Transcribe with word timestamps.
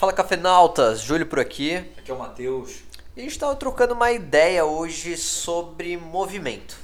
Fala 0.00 0.14
cafenautas, 0.14 1.02
Júlio 1.02 1.26
por 1.26 1.38
aqui. 1.38 1.76
Aqui 1.98 2.10
é 2.10 2.14
o 2.14 2.18
Matheus. 2.18 2.78
E 3.14 3.20
a 3.20 3.22
gente 3.22 3.32
estava 3.32 3.54
trocando 3.54 3.92
uma 3.92 4.10
ideia 4.10 4.64
hoje 4.64 5.14
sobre 5.14 5.94
movimento. 5.94 6.78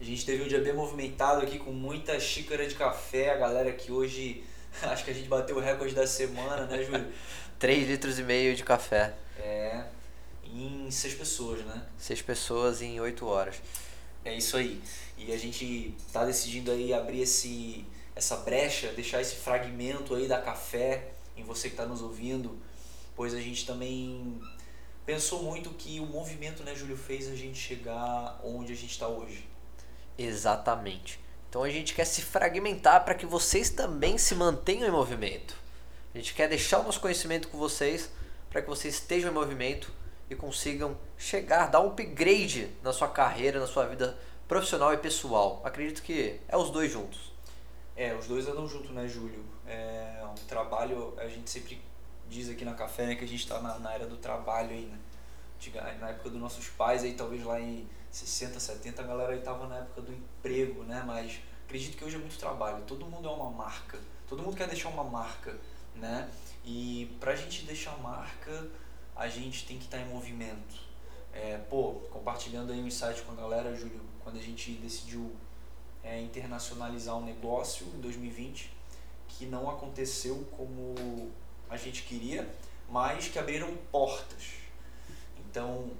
A 0.00 0.02
gente 0.02 0.26
teve 0.26 0.42
um 0.42 0.48
dia 0.48 0.60
bem 0.60 0.72
movimentado 0.72 1.40
aqui 1.40 1.56
com 1.56 1.70
muita 1.70 2.18
xícara 2.18 2.66
de 2.66 2.74
café. 2.74 3.30
A 3.30 3.36
galera 3.36 3.70
que 3.70 3.92
hoje, 3.92 4.42
acho 4.82 5.04
que 5.04 5.10
a 5.12 5.14
gente 5.14 5.28
bateu 5.28 5.56
o 5.56 5.60
recorde 5.60 5.94
da 5.94 6.04
semana, 6.04 6.66
né, 6.66 6.82
Júlio? 6.82 7.06
3 7.60 7.86
litros 7.86 8.18
e 8.18 8.24
meio 8.24 8.56
de 8.56 8.64
café. 8.64 9.14
É, 9.38 9.84
em 10.44 10.90
seis 10.90 11.14
pessoas, 11.14 11.60
né? 11.60 11.80
Seis 11.96 12.20
pessoas 12.20 12.82
em 12.82 12.98
8 12.98 13.24
horas. 13.24 13.62
É 14.24 14.34
isso 14.34 14.56
aí. 14.56 14.82
E 15.16 15.32
a 15.32 15.38
gente 15.38 15.94
tá 16.12 16.24
decidindo 16.24 16.72
aí 16.72 16.92
abrir 16.92 17.20
esse, 17.20 17.86
essa 18.16 18.38
brecha, 18.38 18.90
deixar 18.94 19.20
esse 19.20 19.36
fragmento 19.36 20.12
aí 20.16 20.26
da 20.26 20.40
café 20.42 21.12
em 21.38 21.44
você 21.44 21.68
que 21.68 21.74
está 21.74 21.86
nos 21.86 22.02
ouvindo, 22.02 22.58
pois 23.16 23.34
a 23.34 23.40
gente 23.40 23.66
também 23.66 24.40
pensou 25.04 25.42
muito 25.42 25.70
que 25.70 26.00
o 26.00 26.06
movimento, 26.06 26.62
né, 26.62 26.74
Júlio, 26.74 26.96
fez 26.96 27.28
a 27.28 27.34
gente 27.34 27.58
chegar 27.58 28.40
onde 28.44 28.72
a 28.72 28.76
gente 28.76 28.90
está 28.90 29.08
hoje. 29.08 29.48
Exatamente. 30.18 31.18
Então 31.48 31.62
a 31.62 31.70
gente 31.70 31.94
quer 31.94 32.04
se 32.04 32.20
fragmentar 32.20 33.04
para 33.04 33.14
que 33.14 33.24
vocês 33.24 33.70
também 33.70 34.18
se 34.18 34.34
mantenham 34.34 34.86
em 34.86 34.90
movimento. 34.90 35.56
A 36.14 36.18
gente 36.18 36.34
quer 36.34 36.48
deixar 36.48 36.80
o 36.80 36.82
nosso 36.82 37.00
conhecimento 37.00 37.48
com 37.48 37.56
vocês 37.56 38.10
para 38.50 38.60
que 38.60 38.68
vocês 38.68 38.94
estejam 38.94 39.30
em 39.30 39.34
movimento 39.34 39.90
e 40.28 40.34
consigam 40.34 40.96
chegar, 41.16 41.68
dar 41.68 41.80
um 41.80 41.88
upgrade 41.88 42.70
na 42.82 42.92
sua 42.92 43.08
carreira, 43.08 43.58
na 43.58 43.66
sua 43.66 43.86
vida 43.86 44.18
profissional 44.46 44.92
e 44.92 44.98
pessoal. 44.98 45.62
Acredito 45.64 46.02
que 46.02 46.38
é 46.46 46.56
os 46.56 46.70
dois 46.70 46.92
juntos. 46.92 47.32
É, 47.96 48.14
os 48.14 48.26
dois 48.26 48.46
andam 48.46 48.68
junto, 48.68 48.92
né, 48.92 49.08
Júlio? 49.08 49.44
É 49.66 49.97
um 50.42 50.46
trabalho, 50.46 51.14
a 51.18 51.28
gente 51.28 51.48
sempre 51.50 51.80
diz 52.28 52.48
aqui 52.48 52.64
na 52.64 52.74
café, 52.74 53.06
né, 53.06 53.14
que 53.14 53.24
a 53.24 53.28
gente 53.28 53.40
está 53.40 53.60
na, 53.60 53.78
na, 53.78 53.92
era 53.92 54.06
do 54.06 54.16
trabalho 54.16 54.70
aí, 54.70 54.86
né? 54.86 54.98
Na 56.00 56.10
época 56.10 56.30
dos 56.30 56.40
nossos 56.40 56.68
pais, 56.68 57.02
aí 57.02 57.14
talvez 57.14 57.42
lá 57.42 57.60
em 57.60 57.88
60, 58.10 58.60
70, 58.60 59.02
a 59.02 59.06
galera 59.06 59.32
aí 59.32 59.40
tava 59.40 59.66
na 59.66 59.78
época 59.78 60.02
do 60.02 60.12
emprego, 60.12 60.84
né? 60.84 61.02
Mas 61.04 61.40
acredito 61.66 61.96
que 61.96 62.04
hoje 62.04 62.16
é 62.16 62.18
muito 62.18 62.38
trabalho. 62.38 62.84
Todo 62.86 63.04
mundo 63.06 63.28
é 63.28 63.32
uma 63.32 63.50
marca. 63.50 63.98
Todo 64.28 64.42
mundo 64.42 64.56
quer 64.56 64.68
deixar 64.68 64.88
uma 64.88 65.02
marca, 65.02 65.58
né? 65.96 66.30
E 66.64 67.16
pra 67.18 67.34
gente 67.34 67.64
deixar 67.64 67.96
marca, 67.98 68.68
a 69.16 69.26
gente 69.26 69.66
tem 69.66 69.78
que 69.78 69.86
estar 69.86 69.98
tá 69.98 70.02
em 70.02 70.08
movimento. 70.08 70.86
É, 71.32 71.58
pô, 71.68 71.94
compartilhando 72.10 72.72
aí 72.72 72.80
um 72.80 72.86
insight 72.86 73.22
com 73.22 73.32
a 73.32 73.34
galera, 73.34 73.74
Júlio, 73.74 74.00
quando 74.22 74.38
a 74.38 74.42
gente 74.42 74.72
decidiu 74.72 75.34
é, 76.02 76.20
internacionalizar 76.20 77.16
um 77.16 77.24
negócio 77.24 77.86
em 77.94 78.00
2020 78.00 78.78
que 79.38 79.46
não 79.46 79.70
aconteceu 79.70 80.46
como 80.56 81.30
a 81.70 81.76
gente 81.76 82.02
queria, 82.02 82.48
mas 82.90 83.28
que 83.28 83.38
abriram 83.38 83.72
portas. 83.92 84.54
Então, 85.38 85.90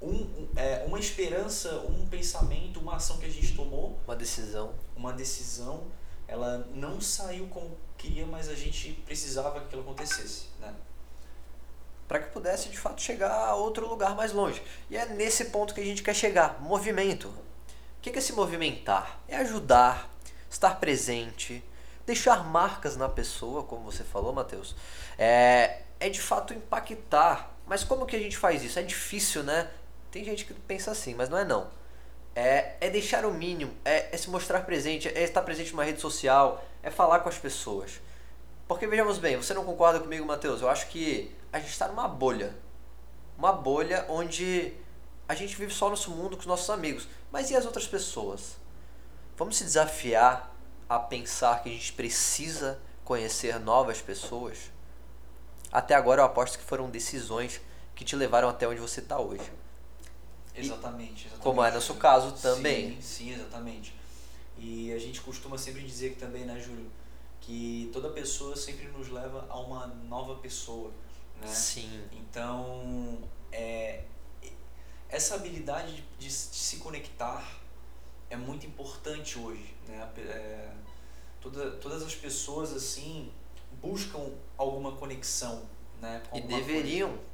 um, 0.00 0.48
é, 0.56 0.84
uma 0.86 0.98
esperança, 0.98 1.80
um 1.80 2.06
pensamento, 2.06 2.78
uma 2.78 2.96
ação 2.96 3.18
que 3.18 3.26
a 3.26 3.30
gente 3.30 3.56
tomou, 3.56 3.98
uma 4.06 4.14
decisão, 4.14 4.72
uma 4.94 5.12
decisão, 5.12 5.84
ela 6.28 6.66
não 6.74 7.00
saiu 7.00 7.48
como 7.48 7.76
queria, 7.98 8.24
mas 8.24 8.48
a 8.48 8.54
gente 8.54 8.92
precisava 9.04 9.50
que 9.52 9.66
aquilo 9.66 9.82
acontecesse, 9.82 10.46
né? 10.60 10.72
Para 12.06 12.20
que 12.20 12.30
pudesse 12.30 12.68
de 12.68 12.78
fato 12.78 13.02
chegar 13.02 13.32
a 13.32 13.54
outro 13.56 13.88
lugar 13.88 14.14
mais 14.14 14.32
longe. 14.32 14.62
E 14.88 14.96
é 14.96 15.06
nesse 15.06 15.46
ponto 15.46 15.74
que 15.74 15.80
a 15.80 15.84
gente 15.84 16.02
quer 16.02 16.14
chegar, 16.14 16.60
movimento 16.62 17.32
que 18.10 18.18
é 18.18 18.20
se 18.20 18.34
movimentar? 18.34 19.20
É 19.26 19.36
ajudar, 19.36 20.10
estar 20.50 20.78
presente, 20.78 21.64
deixar 22.06 22.44
marcas 22.44 22.96
na 22.96 23.08
pessoa, 23.08 23.62
como 23.62 23.90
você 23.90 24.04
falou, 24.04 24.32
Matheus. 24.32 24.74
É, 25.18 25.82
é 25.98 26.08
de 26.08 26.20
fato 26.20 26.52
impactar. 26.52 27.50
Mas 27.66 27.82
como 27.82 28.06
que 28.06 28.16
a 28.16 28.18
gente 28.18 28.36
faz 28.36 28.62
isso? 28.62 28.78
É 28.78 28.82
difícil, 28.82 29.42
né? 29.42 29.70
Tem 30.10 30.24
gente 30.24 30.44
que 30.44 30.54
pensa 30.54 30.90
assim, 30.90 31.14
mas 31.14 31.28
não 31.28 31.38
é 31.38 31.44
não. 31.44 31.68
É, 32.36 32.76
é 32.80 32.90
deixar 32.90 33.24
o 33.24 33.32
mínimo, 33.32 33.72
é, 33.84 34.12
é 34.12 34.16
se 34.16 34.28
mostrar 34.28 34.60
presente, 34.62 35.08
é 35.08 35.22
estar 35.22 35.42
presente 35.42 35.70
numa 35.70 35.84
rede 35.84 36.00
social, 36.00 36.64
é 36.82 36.90
falar 36.90 37.20
com 37.20 37.28
as 37.28 37.38
pessoas. 37.38 38.00
Porque 38.66 38.86
vejamos 38.86 39.18
bem, 39.18 39.36
você 39.36 39.54
não 39.54 39.64
concorda 39.64 40.00
comigo, 40.00 40.26
Matheus? 40.26 40.60
Eu 40.60 40.68
acho 40.68 40.88
que 40.88 41.34
a 41.52 41.58
gente 41.58 41.70
está 41.70 41.86
numa 41.86 42.08
bolha. 42.08 42.54
Uma 43.38 43.52
bolha 43.52 44.04
onde 44.08 44.72
a 45.28 45.34
gente 45.34 45.56
vive 45.56 45.72
só 45.72 45.88
nosso 45.88 46.10
mundo 46.10 46.36
com 46.36 46.40
os 46.40 46.46
nossos 46.46 46.68
amigos. 46.70 47.08
Mas 47.30 47.50
e 47.50 47.56
as 47.56 47.64
outras 47.64 47.86
pessoas? 47.86 48.56
Vamos 49.36 49.56
se 49.56 49.64
desafiar 49.64 50.53
a 50.88 50.98
pensar 50.98 51.62
que 51.62 51.68
a 51.68 51.72
gente 51.72 51.92
precisa 51.92 52.78
conhecer 53.04 53.58
novas 53.58 54.00
pessoas? 54.00 54.70
Até 55.70 55.94
agora 55.94 56.22
eu 56.22 56.24
aposto 56.24 56.58
que 56.58 56.64
foram 56.64 56.88
decisões 56.90 57.60
que 57.94 58.04
te 58.04 58.14
levaram 58.16 58.48
até 58.48 58.66
onde 58.68 58.80
você 58.80 59.00
está 59.00 59.18
hoje. 59.18 59.50
Exatamente, 60.54 61.26
exatamente. 61.26 61.42
Como 61.42 61.64
é 61.64 61.70
nosso 61.70 61.94
caso 61.94 62.32
também. 62.40 62.92
Sim, 62.92 63.02
sim, 63.02 63.34
exatamente. 63.34 63.94
E 64.56 64.92
a 64.92 64.98
gente 64.98 65.20
costuma 65.20 65.58
sempre 65.58 65.82
dizer 65.82 66.10
que 66.10 66.20
também, 66.20 66.44
né, 66.44 66.60
Júlio, 66.60 66.90
que 67.40 67.90
toda 67.92 68.08
pessoa 68.10 68.56
sempre 68.56 68.86
nos 68.88 69.08
leva 69.08 69.46
a 69.48 69.58
uma 69.58 69.86
nova 69.86 70.36
pessoa, 70.36 70.92
né? 71.40 71.46
Sim. 71.46 72.04
Então, 72.12 73.18
é, 73.50 74.04
essa 75.08 75.34
habilidade 75.34 75.92
de, 75.92 76.02
de, 76.18 76.26
de, 76.26 76.32
se 76.32 76.76
conectar 76.76 77.60
é 78.34 78.36
muito 78.36 78.66
importante 78.66 79.38
hoje, 79.38 79.74
né? 79.88 80.08
É, 80.18 80.68
toda, 81.40 81.70
todas 81.72 82.02
as 82.02 82.14
pessoas 82.14 82.72
assim 82.72 83.30
buscam 83.80 84.30
alguma 84.56 84.92
conexão, 84.92 85.62
né? 86.00 86.22
e 86.32 86.40
deveriam, 86.40 87.10
coisa. 87.10 87.24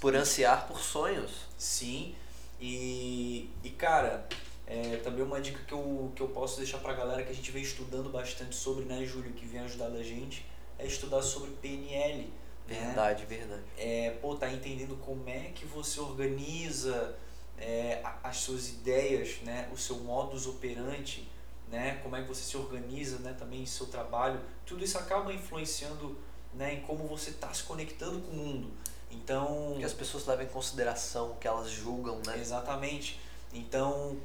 por 0.00 0.16
ansiar 0.16 0.66
por 0.66 0.80
sonhos. 0.80 1.46
Sim. 1.58 2.14
E, 2.60 3.50
e 3.62 3.70
cara, 3.70 4.26
é, 4.66 4.96
também 4.98 5.22
uma 5.22 5.40
dica 5.40 5.62
que 5.64 5.72
eu, 5.72 6.12
que 6.14 6.22
eu 6.22 6.28
posso 6.28 6.58
deixar 6.58 6.78
pra 6.78 6.92
galera 6.92 7.22
que 7.22 7.30
a 7.30 7.34
gente 7.34 7.50
vem 7.50 7.62
estudando 7.62 8.10
bastante 8.10 8.54
sobre, 8.54 8.84
né, 8.84 9.04
Júlio, 9.04 9.32
que 9.32 9.44
vem 9.44 9.60
ajudando 9.60 9.96
a 9.96 10.02
gente, 10.02 10.46
é 10.78 10.86
estudar 10.86 11.22
sobre 11.22 11.50
PNL 11.60 12.32
Verdade, 12.66 13.22
né? 13.22 13.28
verdade. 13.28 13.62
É, 13.76 14.10
pô, 14.22 14.34
tá 14.36 14.50
entendendo 14.50 14.96
como 15.04 15.28
é 15.28 15.50
que 15.54 15.66
você 15.66 16.00
organiza 16.00 17.14
é, 17.58 18.02
as 18.22 18.38
suas 18.38 18.68
ideias, 18.68 19.40
né? 19.42 19.68
O 19.72 19.76
seu 19.76 19.96
modus 19.96 20.46
operandi, 20.46 21.28
né? 21.68 22.00
Como 22.02 22.16
é 22.16 22.22
que 22.22 22.28
você 22.28 22.42
se 22.42 22.56
organiza, 22.56 23.18
né? 23.18 23.34
Também 23.38 23.62
em 23.62 23.66
seu 23.66 23.86
trabalho. 23.86 24.40
Tudo 24.66 24.84
isso 24.84 24.98
acaba 24.98 25.32
influenciando, 25.32 26.18
né? 26.52 26.74
Em 26.74 26.80
como 26.82 27.06
você 27.06 27.30
está 27.30 27.52
se 27.52 27.62
conectando 27.62 28.20
com 28.20 28.32
o 28.32 28.36
mundo. 28.36 28.70
Então... 29.10 29.76
Que 29.78 29.84
as 29.84 29.92
pessoas 29.92 30.26
levam 30.26 30.44
em 30.44 30.48
consideração, 30.48 31.36
que 31.40 31.46
elas 31.46 31.70
julgam, 31.70 32.20
né? 32.26 32.38
Exatamente. 32.38 33.20
Então, 33.52 34.18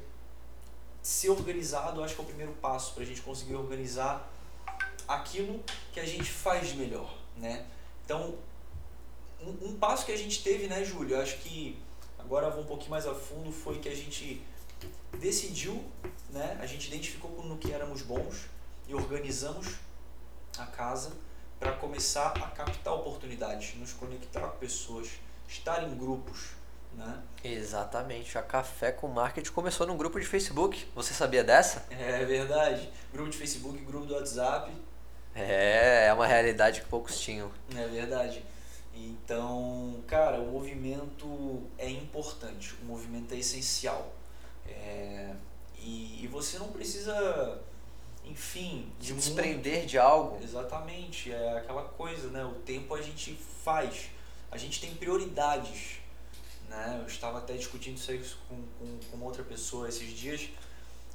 ser 1.02 1.30
organizado, 1.30 2.02
acho 2.02 2.14
que 2.14 2.20
é 2.20 2.24
o 2.24 2.26
primeiro 2.26 2.52
passo 2.54 2.94
para 2.94 3.02
a 3.02 3.06
gente 3.06 3.22
conseguir 3.22 3.54
organizar 3.54 4.30
aquilo 5.06 5.62
que 5.92 6.00
a 6.00 6.06
gente 6.06 6.30
faz 6.30 6.68
de 6.68 6.76
melhor, 6.76 7.16
né? 7.36 7.66
Então, 8.04 8.36
um, 9.40 9.68
um, 9.68 9.76
passo 9.76 10.04
que 10.04 10.12
a 10.12 10.16
gente 10.16 10.42
teve, 10.42 10.66
né, 10.66 10.84
Júlio? 10.84 11.20
Acho 11.20 11.38
que 11.38 11.78
agora 12.30 12.46
eu 12.46 12.52
vou 12.52 12.62
um 12.62 12.66
pouquinho 12.66 12.92
mais 12.92 13.08
a 13.08 13.12
fundo, 13.12 13.50
foi 13.50 13.80
que 13.80 13.88
a 13.88 13.94
gente 13.94 14.40
decidiu, 15.18 15.84
né? 16.30 16.56
A 16.60 16.66
gente 16.66 16.86
identificou 16.86 17.44
no 17.44 17.58
que 17.58 17.72
éramos 17.72 18.02
bons 18.02 18.46
e 18.86 18.94
organizamos 18.94 19.66
a 20.56 20.64
casa 20.64 21.10
para 21.58 21.72
começar 21.72 22.28
a 22.28 22.46
captar 22.50 22.94
oportunidades, 22.94 23.74
nos 23.74 23.92
conectar 23.92 24.42
com 24.42 24.58
pessoas, 24.58 25.08
estar 25.48 25.82
em 25.82 25.98
grupos, 25.98 26.50
né? 26.94 27.20
Exatamente. 27.42 28.38
A 28.38 28.42
Café 28.42 28.92
com 28.92 29.08
Marketing 29.08 29.50
começou 29.50 29.84
num 29.84 29.96
grupo 29.96 30.20
de 30.20 30.26
Facebook. 30.26 30.86
Você 30.94 31.12
sabia 31.12 31.42
dessa? 31.42 31.84
É 31.90 32.24
verdade. 32.24 32.88
Grupo 33.12 33.28
de 33.28 33.38
Facebook, 33.38 33.76
grupo 33.78 34.06
do 34.06 34.14
WhatsApp. 34.14 34.70
É, 35.34 36.06
é 36.06 36.14
uma 36.14 36.28
realidade 36.28 36.82
que 36.82 36.86
poucos 36.86 37.18
tinham. 37.18 37.50
É 37.76 37.88
verdade. 37.88 38.44
Então, 39.08 40.02
cara, 40.06 40.38
o 40.38 40.52
movimento 40.52 41.62
é 41.78 41.88
importante, 41.88 42.74
o 42.82 42.84
movimento 42.84 43.32
é 43.32 43.38
essencial. 43.38 44.12
É, 44.66 45.34
e, 45.78 46.24
e 46.24 46.26
você 46.26 46.58
não 46.58 46.68
precisa, 46.68 47.62
enfim, 48.24 48.92
de 49.00 49.14
desprender 49.14 49.78
muito. 49.78 49.88
de 49.88 49.98
algo. 49.98 50.42
Exatamente, 50.42 51.32
é 51.32 51.58
aquela 51.58 51.84
coisa, 51.84 52.28
né? 52.28 52.44
O 52.44 52.54
tempo 52.56 52.94
a 52.94 53.00
gente 53.00 53.34
faz, 53.64 54.10
a 54.50 54.58
gente 54.58 54.80
tem 54.80 54.94
prioridades. 54.94 56.00
Né? 56.68 56.98
Eu 57.00 57.06
estava 57.06 57.38
até 57.38 57.54
discutindo 57.54 57.96
isso 57.96 58.38
com, 58.48 58.62
com, 58.78 58.98
com 59.10 59.24
outra 59.24 59.42
pessoa 59.42 59.88
esses 59.88 60.10
dias. 60.10 60.50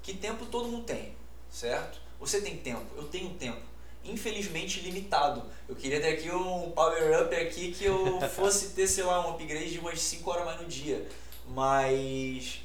Que 0.01 0.13
tempo 0.13 0.45
todo 0.47 0.67
mundo 0.67 0.85
tem, 0.85 1.15
certo? 1.49 1.99
Você 2.19 2.41
tem 2.41 2.57
tempo, 2.57 2.85
eu 2.95 3.07
tenho 3.07 3.33
tempo 3.35 3.74
infelizmente 4.05 4.79
limitado. 4.81 5.43
Eu 5.67 5.75
queria 5.75 5.99
ter 5.99 6.09
aqui 6.13 6.31
um 6.31 6.71
power 6.71 7.23
up 7.23 7.35
aqui 7.35 7.71
que 7.71 7.85
eu 7.85 8.21
fosse 8.29 8.69
ter, 8.69 8.87
sei 8.87 9.03
lá, 9.03 9.25
um 9.27 9.31
upgrade 9.31 9.71
de 9.71 9.79
umas 9.79 9.99
5 10.01 10.29
horas 10.29 10.45
mais 10.45 10.61
no 10.61 10.67
dia. 10.67 11.07
Mas 11.47 12.61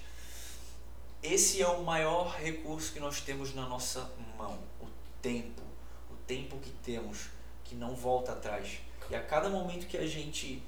esse 1.23 1.61
é 1.61 1.69
o 1.69 1.83
maior 1.83 2.35
recurso 2.37 2.93
que 2.93 3.01
nós 3.01 3.21
temos 3.21 3.55
na 3.55 3.67
nossa 3.69 4.11
mão, 4.39 4.59
o 4.81 4.87
tempo. 5.21 5.63
O 6.11 6.15
tempo 6.27 6.57
que 6.59 6.71
temos, 6.85 7.27
que 7.65 7.75
não 7.75 7.95
volta 7.95 8.33
atrás. 8.33 8.79
E 9.11 9.15
a 9.15 9.21
cada 9.23 9.49
momento 9.49 9.87
que 9.87 9.97
a 9.97 10.07
gente 10.07 10.63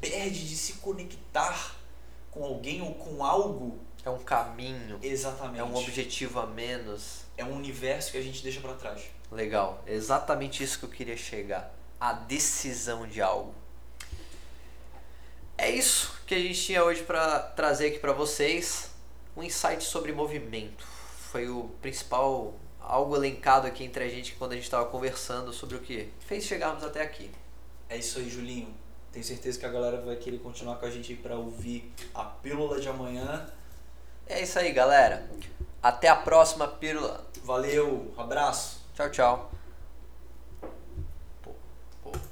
perde 0.00 0.48
de 0.48 0.56
se 0.56 0.74
conectar 0.74 1.76
com 2.30 2.44
alguém 2.44 2.82
ou 2.82 2.94
com 2.94 3.24
algo, 3.24 3.78
É 4.04 4.10
um 4.10 4.18
caminho, 4.18 4.98
exatamente. 5.02 5.60
é 5.60 5.64
um 5.64 5.74
objetivo 5.74 6.38
a 6.40 6.46
menos. 6.46 7.22
É 7.36 7.44
um 7.44 7.54
universo 7.56 8.12
que 8.12 8.18
a 8.18 8.22
gente 8.22 8.42
deixa 8.42 8.60
pra 8.60 8.74
trás. 8.74 9.02
Legal, 9.30 9.82
exatamente 9.86 10.62
isso 10.62 10.78
que 10.78 10.84
eu 10.84 10.90
queria 10.90 11.16
chegar. 11.16 11.74
A 12.00 12.12
decisão 12.12 13.06
de 13.06 13.20
algo. 13.20 13.54
É 15.56 15.68
isso 15.70 16.16
que 16.26 16.34
a 16.34 16.38
gente 16.38 16.62
tinha 16.62 16.84
hoje 16.84 17.02
para 17.02 17.40
trazer 17.40 17.88
aqui 17.88 17.98
para 17.98 18.12
vocês. 18.12 18.90
Um 19.36 19.42
insight 19.42 19.82
sobre 19.82 20.12
movimento. 20.12 20.86
Foi 21.30 21.48
o 21.48 21.64
principal 21.82 22.54
algo 22.80 23.14
elencado 23.14 23.66
aqui 23.66 23.84
entre 23.84 24.02
a 24.04 24.08
gente 24.08 24.34
quando 24.36 24.52
a 24.52 24.54
gente 24.54 24.64
estava 24.64 24.86
conversando 24.86 25.52
sobre 25.52 25.76
o 25.76 25.80
que 25.80 26.10
fez 26.20 26.44
chegarmos 26.44 26.82
até 26.82 27.02
aqui. 27.02 27.30
É 27.88 27.96
isso 27.96 28.18
aí, 28.18 28.30
Julinho. 28.30 28.74
Tenho 29.12 29.24
certeza 29.24 29.58
que 29.58 29.66
a 29.66 29.68
galera 29.68 30.00
vai 30.00 30.16
querer 30.16 30.38
continuar 30.38 30.76
com 30.76 30.86
a 30.86 30.90
gente 30.90 31.12
aí 31.12 31.18
pra 31.18 31.36
ouvir 31.36 31.92
a 32.14 32.24
pílula 32.24 32.80
de 32.80 32.88
amanhã. 32.88 33.46
É 34.26 34.42
isso 34.42 34.58
aí, 34.58 34.72
galera. 34.72 35.28
Até 35.82 36.08
a 36.08 36.16
próxima 36.16 36.68
pílula. 36.68 37.26
Valeu, 37.42 38.12
abraço. 38.16 38.87
Tchau, 38.98 39.08
tchau. 39.10 39.57